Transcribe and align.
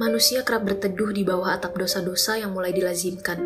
manusia 0.00 0.40
kerap 0.48 0.64
berteduh 0.64 1.12
di 1.12 1.28
bawah 1.28 1.60
atap 1.60 1.76
dosa-dosa 1.76 2.40
yang 2.40 2.56
mulai 2.56 2.72
dilazimkan. 2.72 3.36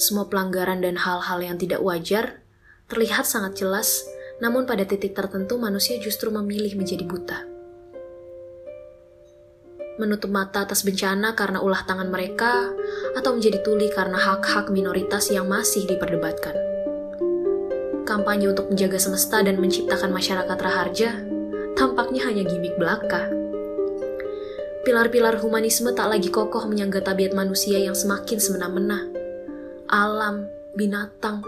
Semua 0.00 0.24
pelanggaran 0.24 0.80
dan 0.80 0.96
hal-hal 0.96 1.44
yang 1.44 1.60
tidak 1.60 1.84
wajar 1.84 2.40
terlihat 2.88 3.28
sangat 3.28 3.60
jelas, 3.60 4.08
namun 4.40 4.64
pada 4.64 4.88
titik 4.88 5.12
tertentu 5.12 5.60
manusia 5.60 6.00
justru 6.00 6.32
memilih 6.32 6.80
menjadi 6.80 7.04
buta. 7.04 7.44
Menutup 10.00 10.32
mata 10.32 10.64
atas 10.64 10.80
bencana 10.80 11.36
karena 11.36 11.60
ulah 11.60 11.84
tangan 11.84 12.08
mereka, 12.08 12.72
atau 13.20 13.36
menjadi 13.36 13.60
tuli 13.60 13.92
karena 13.92 14.16
hak-hak 14.16 14.72
minoritas 14.72 15.28
yang 15.28 15.44
masih 15.44 15.84
diperdebatkan. 15.84 16.56
Kampanye 18.08 18.48
untuk 18.48 18.72
menjaga 18.72 18.96
semesta 18.96 19.44
dan 19.44 19.60
menciptakan 19.60 20.08
masyarakat 20.08 20.56
raharja 20.56 21.20
tampaknya 21.76 22.24
hanya 22.24 22.48
gimmick 22.48 22.74
belaka. 22.80 23.43
Pilar-pilar 24.84 25.40
humanisme 25.40 25.96
tak 25.96 26.12
lagi 26.12 26.28
kokoh 26.28 26.68
menyangga 26.68 27.00
tabiat 27.00 27.32
manusia 27.32 27.80
yang 27.80 27.96
semakin 27.96 28.36
semena-mena. 28.36 29.08
Alam, 29.88 30.44
binatang, 30.76 31.40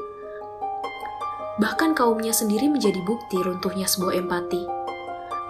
bahkan 1.61 1.93
kaumnya 1.93 2.33
sendiri 2.33 2.65
menjadi 2.73 2.97
bukti 3.05 3.37
runtuhnya 3.37 3.85
sebuah 3.85 4.25
empati. 4.25 4.65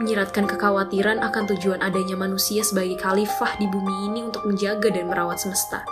Menyiratkan 0.02 0.50
kekhawatiran 0.50 1.22
akan 1.22 1.46
tujuan 1.54 1.78
adanya 1.78 2.18
manusia 2.18 2.66
sebagai 2.66 2.98
khalifah 2.98 3.54
di 3.54 3.70
bumi 3.70 4.10
ini 4.10 4.26
untuk 4.26 4.42
menjaga 4.50 4.90
dan 4.90 5.06
merawat 5.06 5.38
semesta. 5.38 5.86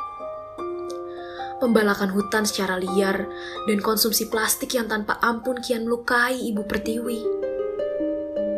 Pembalakan 1.63 2.11
hutan 2.11 2.43
secara 2.43 2.75
liar 2.75 3.23
dan 3.71 3.79
konsumsi 3.79 4.27
plastik 4.27 4.75
yang 4.75 4.91
tanpa 4.91 5.23
ampun 5.23 5.63
kian 5.63 5.87
melukai 5.87 6.43
ibu 6.43 6.67
pertiwi 6.67 7.34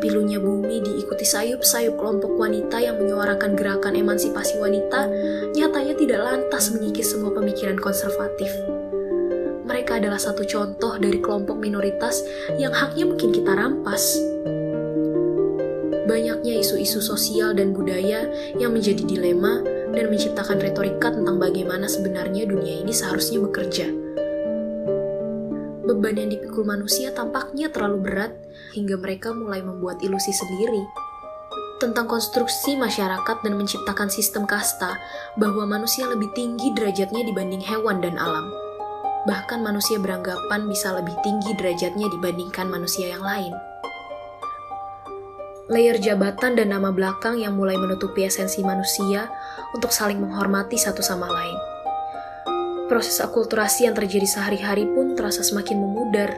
pilunya 0.06 0.38
bumi 0.38 0.86
diikuti 0.86 1.26
sayup-sayup 1.26 1.98
kelompok 1.98 2.38
wanita 2.38 2.78
yang 2.78 2.94
menyuarakan 2.94 3.58
gerakan 3.58 3.98
emansipasi 3.98 4.54
wanita, 4.62 5.10
nyatanya 5.58 5.98
tidak 5.98 6.20
lantas 6.22 6.70
mengikis 6.70 7.10
semua 7.10 7.34
pemikiran 7.34 7.74
konservatif. 7.74 8.54
Mereka 9.66 9.98
adalah 9.98 10.22
satu 10.22 10.46
contoh 10.46 10.94
dari 11.02 11.18
kelompok 11.18 11.58
minoritas 11.58 12.22
yang 12.54 12.70
haknya 12.70 13.02
mungkin 13.10 13.34
kita 13.34 13.50
rampas. 13.50 14.14
Banyaknya 16.06 16.62
isu-isu 16.62 17.02
sosial 17.02 17.58
dan 17.58 17.74
budaya 17.74 18.30
yang 18.62 18.78
menjadi 18.78 19.02
dilema 19.02 19.58
dan 19.90 20.06
menciptakan 20.06 20.62
retorika 20.62 21.10
tentang 21.10 21.42
bagaimana 21.42 21.90
sebenarnya 21.90 22.46
dunia 22.46 22.78
ini 22.78 22.94
seharusnya 22.94 23.42
bekerja 23.42 24.05
beban 25.86 26.18
yang 26.18 26.30
dipikul 26.34 26.66
manusia 26.66 27.14
tampaknya 27.14 27.70
terlalu 27.70 28.10
berat 28.10 28.34
hingga 28.74 28.98
mereka 28.98 29.30
mulai 29.30 29.62
membuat 29.62 30.02
ilusi 30.02 30.34
sendiri 30.34 30.82
tentang 31.78 32.10
konstruksi 32.10 32.74
masyarakat 32.74 33.36
dan 33.46 33.54
menciptakan 33.54 34.10
sistem 34.10 34.48
kasta 34.48 34.98
bahwa 35.38 35.62
manusia 35.68 36.08
lebih 36.10 36.26
tinggi 36.34 36.74
derajatnya 36.74 37.22
dibanding 37.22 37.60
hewan 37.62 38.00
dan 38.00 38.16
alam. 38.18 38.48
Bahkan 39.28 39.60
manusia 39.60 40.00
beranggapan 40.00 40.66
bisa 40.66 40.96
lebih 40.96 41.12
tinggi 41.20 41.52
derajatnya 41.54 42.08
dibandingkan 42.08 42.66
manusia 42.66 43.12
yang 43.12 43.20
lain. 43.20 43.52
Layer 45.68 45.98
jabatan 45.98 46.56
dan 46.56 46.72
nama 46.72 46.94
belakang 46.94 47.42
yang 47.42 47.58
mulai 47.58 47.76
menutupi 47.76 48.24
esensi 48.24 48.62
manusia 48.64 49.28
untuk 49.74 49.90
saling 49.90 50.16
menghormati 50.22 50.78
satu 50.78 51.02
sama 51.02 51.26
lain 51.28 51.75
proses 52.86 53.18
akulturasi 53.18 53.90
yang 53.90 53.94
terjadi 53.98 54.26
sehari-hari 54.26 54.86
pun 54.86 55.18
terasa 55.18 55.42
semakin 55.42 55.82
memudar. 55.82 56.30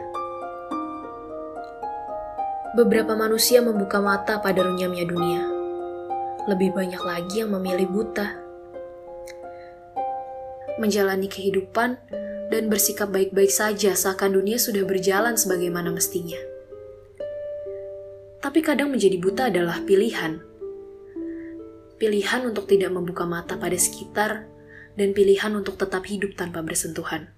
Beberapa 2.73 3.13
manusia 3.17 3.61
membuka 3.61 4.01
mata 4.01 4.41
pada 4.41 4.61
runyamnya 4.65 5.05
dunia. 5.05 5.41
Lebih 6.49 6.73
banyak 6.73 7.01
lagi 7.01 7.45
yang 7.45 7.53
memilih 7.53 7.89
buta. 7.89 8.37
Menjalani 10.81 11.29
kehidupan 11.29 11.97
dan 12.49 12.63
bersikap 12.69 13.13
baik-baik 13.13 13.53
saja 13.53 13.93
seakan 13.93 14.37
dunia 14.41 14.57
sudah 14.57 14.81
berjalan 14.85 15.37
sebagaimana 15.37 15.93
mestinya. 15.93 16.37
Tapi 18.39 18.59
kadang 18.65 18.89
menjadi 18.89 19.17
buta 19.21 19.53
adalah 19.53 19.83
pilihan. 19.85 20.41
Pilihan 21.99 22.41
untuk 22.47 22.65
tidak 22.65 22.95
membuka 22.95 23.27
mata 23.27 23.59
pada 23.59 23.75
sekitar 23.75 24.47
dan 24.95 25.13
pilihan 25.13 25.53
untuk 25.53 25.77
tetap 25.77 26.05
hidup 26.07 26.33
tanpa 26.37 26.61
bersentuhan. 26.63 27.33